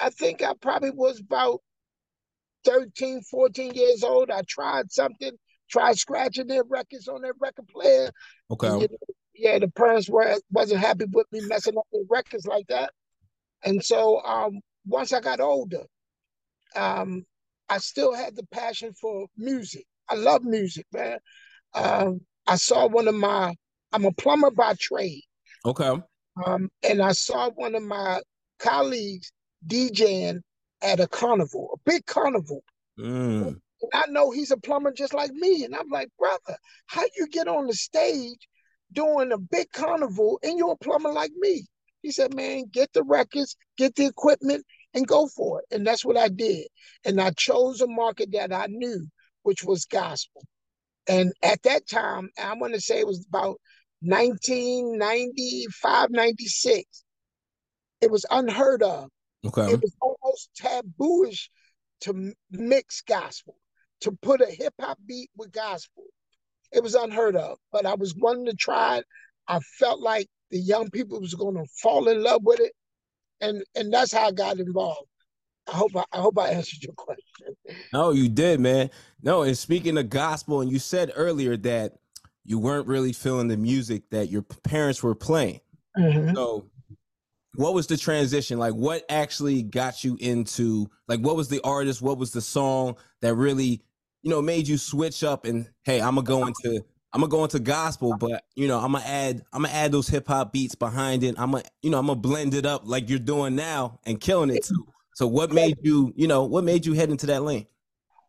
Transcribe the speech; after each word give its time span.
I 0.00 0.10
think 0.10 0.42
I 0.42 0.52
probably 0.60 0.90
was 0.90 1.20
about 1.20 1.60
13, 2.64 3.22
14 3.22 3.74
years 3.74 4.02
old. 4.02 4.30
I 4.30 4.42
tried 4.48 4.90
something, 4.90 5.32
tried 5.70 5.98
scratching 5.98 6.46
their 6.46 6.64
records 6.64 7.08
on 7.08 7.22
their 7.22 7.34
record 7.40 7.68
player. 7.68 8.10
Okay. 8.50 8.68
And, 8.68 8.82
you 8.82 8.88
know, 8.90 8.98
yeah, 9.34 9.58
the 9.58 9.68
parents 9.68 10.08
were 10.08 10.38
wasn't 10.50 10.80
happy 10.80 11.06
with 11.12 11.26
me 11.32 11.40
messing 11.42 11.76
up 11.76 11.86
their 11.92 12.02
records 12.08 12.46
like 12.46 12.66
that. 12.68 12.92
And 13.64 13.84
so 13.84 14.22
um, 14.24 14.60
once 14.86 15.12
I 15.12 15.20
got 15.20 15.40
older, 15.40 15.82
um, 16.76 17.24
I 17.68 17.78
still 17.78 18.14
had 18.14 18.36
the 18.36 18.46
passion 18.52 18.92
for 19.00 19.26
music. 19.36 19.86
I 20.08 20.14
love 20.14 20.42
music, 20.44 20.86
man. 20.92 21.18
Um, 21.74 22.20
I 22.46 22.56
saw 22.56 22.86
one 22.86 23.08
of 23.08 23.14
my, 23.14 23.54
I'm 23.92 24.04
a 24.04 24.12
plumber 24.12 24.50
by 24.50 24.74
trade. 24.78 25.22
Okay. 25.64 26.00
Um, 26.44 26.68
and 26.82 27.00
I 27.00 27.12
saw 27.12 27.50
one 27.50 27.74
of 27.74 27.82
my 27.82 28.20
colleagues 28.58 29.32
DJing 29.66 30.40
at 30.82 31.00
a 31.00 31.06
carnival, 31.06 31.70
a 31.74 31.90
big 31.90 32.04
carnival. 32.06 32.62
Mm. 32.98 33.46
And 33.46 33.60
I 33.92 34.04
know 34.08 34.30
he's 34.30 34.50
a 34.50 34.56
plumber 34.56 34.92
just 34.92 35.14
like 35.14 35.32
me. 35.32 35.64
And 35.64 35.74
I'm 35.74 35.88
like, 35.90 36.08
brother, 36.18 36.56
how 36.86 37.02
you 37.16 37.26
get 37.28 37.48
on 37.48 37.66
the 37.66 37.74
stage 37.74 38.48
doing 38.92 39.32
a 39.32 39.38
big 39.38 39.70
carnival 39.72 40.38
and 40.42 40.58
you're 40.58 40.72
a 40.72 40.76
plumber 40.76 41.12
like 41.12 41.32
me? 41.38 41.66
He 42.02 42.10
said, 42.10 42.34
man, 42.34 42.64
get 42.70 42.92
the 42.92 43.02
records, 43.02 43.56
get 43.78 43.94
the 43.94 44.06
equipment, 44.06 44.64
and 44.92 45.06
go 45.06 45.26
for 45.26 45.60
it. 45.60 45.74
And 45.74 45.86
that's 45.86 46.04
what 46.04 46.16
I 46.16 46.28
did. 46.28 46.66
And 47.04 47.20
I 47.20 47.30
chose 47.30 47.80
a 47.80 47.86
market 47.86 48.32
that 48.32 48.52
I 48.52 48.66
knew, 48.68 49.06
which 49.42 49.64
was 49.64 49.86
gospel. 49.86 50.42
And 51.08 51.32
at 51.42 51.62
that 51.62 51.88
time, 51.88 52.30
I'm 52.38 52.58
going 52.58 52.72
to 52.72 52.80
say 52.80 53.00
it 53.00 53.06
was 53.06 53.26
about 53.28 53.58
1995, 54.00 56.10
96. 56.10 57.04
It 58.00 58.10
was 58.10 58.26
unheard 58.30 58.82
of. 58.82 59.10
Okay. 59.46 59.72
It 59.72 59.82
was 59.82 59.94
almost 60.00 60.50
tabooish 60.60 61.48
to 62.02 62.32
mix 62.50 63.02
gospel, 63.02 63.56
to 64.00 64.12
put 64.12 64.40
a 64.40 64.46
hip 64.46 64.74
hop 64.80 64.98
beat 65.06 65.30
with 65.36 65.52
gospel. 65.52 66.04
It 66.72 66.82
was 66.82 66.94
unheard 66.94 67.36
of, 67.36 67.58
but 67.72 67.86
I 67.86 67.94
was 67.94 68.14
wanting 68.16 68.46
to 68.46 68.54
try 68.54 68.98
it. 68.98 69.04
I 69.46 69.60
felt 69.78 70.00
like 70.00 70.28
the 70.50 70.58
young 70.58 70.90
people 70.90 71.20
was 71.20 71.34
going 71.34 71.54
to 71.56 71.64
fall 71.82 72.08
in 72.08 72.22
love 72.22 72.42
with 72.42 72.60
it, 72.60 72.72
and 73.40 73.62
and 73.74 73.92
that's 73.92 74.12
how 74.12 74.28
I 74.28 74.32
got 74.32 74.58
involved. 74.58 75.08
I 75.66 75.72
hope 75.72 75.96
I, 75.96 76.04
I 76.12 76.18
hope 76.18 76.38
I 76.38 76.48
answered 76.48 76.82
your 76.82 76.92
question. 76.96 77.56
No, 77.92 78.10
you 78.10 78.28
did, 78.28 78.60
man. 78.60 78.90
No, 79.22 79.42
and 79.42 79.56
speaking 79.56 79.96
of 79.98 80.10
gospel, 80.10 80.60
and 80.60 80.70
you 80.70 80.78
said 80.78 81.12
earlier 81.14 81.56
that 81.58 81.94
you 82.44 82.58
weren't 82.58 82.86
really 82.86 83.12
feeling 83.12 83.48
the 83.48 83.56
music 83.56 84.10
that 84.10 84.28
your 84.30 84.42
parents 84.42 85.02
were 85.02 85.14
playing. 85.14 85.60
Mhm. 85.96 86.34
So, 86.34 86.66
what 87.56 87.74
was 87.74 87.86
the 87.86 87.96
transition? 87.96 88.58
Like, 88.58 88.74
what 88.74 89.04
actually 89.08 89.62
got 89.62 90.04
you 90.04 90.16
into? 90.20 90.88
Like, 91.08 91.20
what 91.20 91.36
was 91.36 91.48
the 91.48 91.60
artist? 91.62 92.02
What 92.02 92.18
was 92.18 92.32
the 92.32 92.40
song 92.40 92.96
that 93.22 93.34
really, 93.34 93.82
you 94.22 94.30
know, 94.30 94.42
made 94.42 94.68
you 94.68 94.78
switch 94.78 95.22
up 95.22 95.44
and 95.44 95.68
hey, 95.84 96.00
I'm 96.00 96.16
gonna 96.16 96.26
go 96.26 96.46
into 96.46 96.84
I'm 97.12 97.20
gonna 97.20 97.30
go 97.30 97.44
into 97.44 97.60
gospel, 97.60 98.16
but 98.18 98.44
you 98.56 98.66
know, 98.66 98.78
I'm 98.80 98.92
gonna 98.92 99.04
add 99.04 99.42
I'm 99.52 99.62
gonna 99.62 99.74
add 99.74 99.92
those 99.92 100.08
hip 100.08 100.26
hop 100.26 100.52
beats 100.52 100.74
behind 100.74 101.22
it. 101.22 101.36
I'm 101.38 101.52
gonna 101.52 101.64
you 101.80 101.90
know 101.90 101.98
I'm 101.98 102.06
gonna 102.06 102.18
blend 102.18 102.54
it 102.54 102.66
up 102.66 102.82
like 102.84 103.08
you're 103.08 103.20
doing 103.20 103.54
now 103.54 104.00
and 104.04 104.20
killing 104.20 104.50
it 104.50 104.64
too. 104.64 104.86
So, 105.14 105.28
what 105.28 105.52
made 105.52 105.76
you 105.82 106.12
you 106.16 106.26
know 106.26 106.44
what 106.44 106.64
made 106.64 106.84
you 106.84 106.94
head 106.94 107.10
into 107.10 107.26
that 107.26 107.44
lane? 107.44 107.66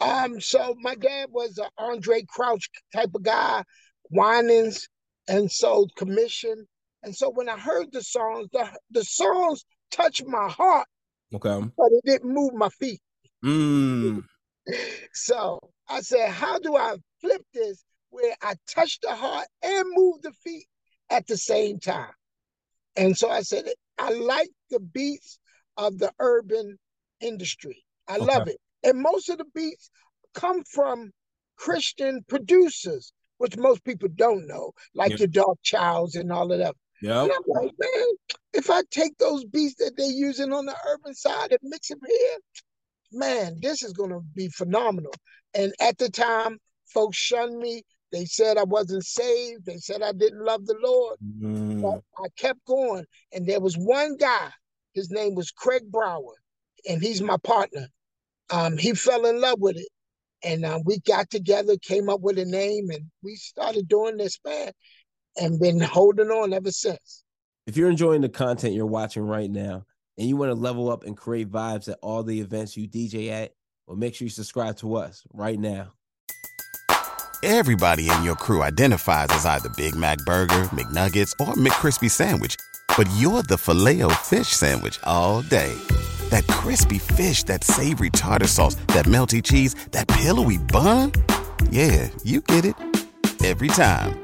Um, 0.00 0.38
so 0.38 0.74
my 0.80 0.94
dad 0.96 1.30
was 1.30 1.56
an 1.58 1.68
Andraé 1.80 2.26
Crouch 2.26 2.68
type 2.94 3.14
of 3.14 3.22
guy, 3.22 3.64
Winans, 4.10 4.88
and 5.28 5.50
so 5.50 5.86
Commissioned. 5.96 6.66
And 7.04 7.14
so 7.14 7.30
when 7.30 7.48
I 7.50 7.58
heard 7.58 7.92
the 7.92 8.02
songs, 8.02 8.48
the 8.52 8.66
the 8.90 9.04
songs 9.04 9.64
touched 9.90 10.26
my 10.26 10.48
heart, 10.48 10.88
Okay. 11.34 11.60
but 11.76 11.92
it 11.92 12.04
didn't 12.04 12.32
move 12.32 12.54
my 12.54 12.68
feet. 12.70 13.00
Mm. 13.44 14.24
So 15.12 15.60
I 15.88 16.00
said, 16.00 16.30
how 16.30 16.58
do 16.58 16.74
I 16.74 16.96
flip 17.20 17.42
this 17.52 17.84
where 18.08 18.34
I 18.42 18.54
touch 18.66 18.98
the 19.00 19.14
heart 19.14 19.46
and 19.62 19.84
move 19.92 20.22
the 20.22 20.32
feet 20.32 20.66
at 21.10 21.26
the 21.26 21.36
same 21.36 21.78
time? 21.78 22.12
And 22.96 23.16
so 23.16 23.28
I 23.28 23.42
said, 23.42 23.66
I 23.98 24.10
like 24.10 24.48
the 24.70 24.80
beats 24.80 25.38
of 25.76 25.98
the 25.98 26.10
urban 26.18 26.78
industry. 27.20 27.84
I 28.08 28.16
love 28.16 28.48
it. 28.48 28.56
And 28.82 29.02
most 29.02 29.28
of 29.28 29.36
the 29.38 29.44
beats 29.54 29.90
come 30.32 30.64
from 30.64 31.12
Christian 31.56 32.24
producers, 32.26 33.12
which 33.36 33.56
most 33.58 33.84
people 33.84 34.08
don't 34.14 34.46
know, 34.46 34.72
like 34.94 35.10
Yeah. 35.10 35.18
your 35.18 35.28
Darkchilds 35.28 36.18
and 36.18 36.32
all 36.32 36.50
of 36.50 36.58
that. 36.58 36.74
I'm 37.30 37.42
like, 37.46 37.72
man, 37.78 38.06
if 38.52 38.70
I 38.70 38.82
take 38.90 39.16
those 39.18 39.44
beats 39.44 39.74
that 39.76 39.92
they're 39.96 40.06
using 40.06 40.52
on 40.52 40.66
the 40.66 40.76
urban 40.88 41.14
side 41.14 41.50
and 41.50 41.60
mix 41.62 41.88
them 41.88 42.00
here, 42.06 42.38
man, 43.12 43.58
this 43.60 43.82
is 43.82 43.92
gonna 43.92 44.20
be 44.34 44.48
phenomenal. 44.48 45.12
And 45.54 45.72
at 45.80 45.98
the 45.98 46.10
time, 46.10 46.58
folks 46.86 47.16
shunned 47.16 47.58
me. 47.58 47.82
They 48.12 48.24
said 48.24 48.56
I 48.56 48.64
wasn't 48.64 49.04
saved. 49.04 49.66
They 49.66 49.78
said 49.78 50.02
I 50.02 50.12
didn't 50.12 50.44
love 50.44 50.66
the 50.66 50.76
Lord. 50.80 51.18
Mm. 51.40 51.82
But 51.82 52.02
I 52.22 52.28
kept 52.36 52.64
going. 52.64 53.04
And 53.32 53.46
there 53.46 53.60
was 53.60 53.76
one 53.76 54.16
guy, 54.16 54.50
his 54.92 55.10
name 55.10 55.34
was 55.34 55.50
Craig 55.50 55.82
Brower, 55.90 56.34
and 56.88 57.02
he's 57.02 57.20
my 57.20 57.36
partner. 57.38 57.88
Um, 58.50 58.76
he 58.76 58.94
fell 58.94 59.26
in 59.26 59.40
love 59.40 59.60
with 59.60 59.76
it. 59.76 59.88
And 60.44 60.64
uh, 60.64 60.78
we 60.84 61.00
got 61.00 61.30
together, 61.30 61.76
came 61.78 62.08
up 62.08 62.20
with 62.20 62.38
a 62.38 62.44
name, 62.44 62.90
and 62.90 63.10
we 63.22 63.34
started 63.34 63.88
doing 63.88 64.18
this, 64.18 64.38
man, 64.44 64.72
and 65.40 65.58
been 65.58 65.80
holding 65.80 66.30
on 66.30 66.52
ever 66.52 66.70
since. 66.70 67.24
If 67.66 67.76
you're 67.76 67.90
enjoying 67.90 68.20
the 68.20 68.28
content 68.28 68.74
you're 68.74 68.86
watching 68.86 69.22
right 69.22 69.50
now 69.50 69.84
and 70.18 70.28
you 70.28 70.36
want 70.36 70.50
to 70.50 70.54
level 70.54 70.90
up 70.90 71.04
and 71.04 71.16
create 71.16 71.50
vibes 71.50 71.88
at 71.88 71.98
all 72.02 72.22
the 72.22 72.40
events 72.40 72.76
you 72.76 72.88
DJ 72.88 73.30
at, 73.30 73.52
well, 73.86 73.96
make 73.96 74.14
sure 74.14 74.26
you 74.26 74.30
subscribe 74.30 74.76
to 74.78 74.96
us 74.96 75.22
right 75.32 75.58
now. 75.58 75.92
Everybody 77.42 78.08
in 78.08 78.22
your 78.22 78.36
crew 78.36 78.62
identifies 78.62 79.28
as 79.30 79.44
either 79.44 79.68
Big 79.76 79.94
Mac 79.94 80.16
Burger, 80.18 80.64
McNuggets, 80.72 81.32
or 81.38 81.52
McCrispy 81.54 82.10
Sandwich. 82.10 82.56
But 82.96 83.06
you're 83.16 83.42
the 83.42 83.58
filet 83.58 84.02
fish 84.22 84.48
Sandwich 84.48 84.98
all 85.04 85.42
day. 85.42 85.74
That 86.30 86.46
crispy 86.46 86.98
fish, 86.98 87.42
that 87.44 87.62
savory 87.62 88.10
tartar 88.10 88.46
sauce, 88.46 88.76
that 88.88 89.04
melty 89.04 89.42
cheese, 89.42 89.74
that 89.90 90.08
pillowy 90.08 90.56
bun. 90.56 91.12
Yeah, 91.70 92.08
you 92.22 92.40
get 92.40 92.64
it. 92.64 92.76
Every 93.44 93.68
time. 93.68 94.23